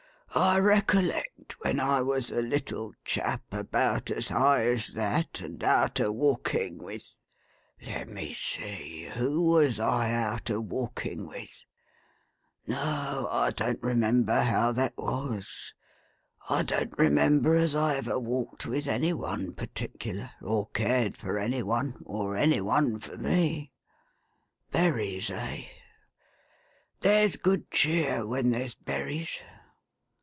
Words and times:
I 0.33 0.59
recollect, 0.59 1.59
when 1.59 1.77
I 1.81 1.99
was 2.01 2.31
a 2.31 2.41
little 2.41 2.93
chap 3.03 3.43
about 3.51 4.09
as 4.09 4.29
high 4.29 4.61
as 4.63 4.87
that, 4.93 5.41
and 5.41 5.61
out 5.61 5.99
a 5.99 6.09
walking 6.09 6.77
with— 6.77 7.19
let 7.85 8.07
me 8.07 8.31
see— 8.31 9.09
who 9.17 9.41
was 9.41 9.77
I 9.77 10.13
out 10.13 10.49
a 10.49 10.61
walking 10.61 11.27
with?— 11.27 11.65
no, 12.67 13.27
I 13.29 13.51
don't 13.51 13.83
remember 13.83 14.39
how 14.43 14.71
that 14.71 14.95
was. 14.97 15.73
I 16.49 16.63
don't 16.63 16.97
remember 16.97 17.55
as 17.55 17.75
I 17.75 17.97
ever 17.97 18.17
walked 18.17 18.65
with 18.65 18.87
any 18.87 19.11
one 19.11 19.51
particular, 19.53 20.31
or 20.41 20.69
cared 20.69 21.17
for 21.17 21.37
any 21.39 21.61
one, 21.61 22.01
or 22.05 22.37
any 22.37 22.61
one 22.61 22.99
for 22.99 23.17
me. 23.17 23.73
Berries, 24.71 25.29
eh? 25.29 25.63
There's 27.01 27.35
good 27.35 27.69
cheer 27.69 28.25
when 28.25 28.51
there's 28.51 28.75
berries. 28.75 29.41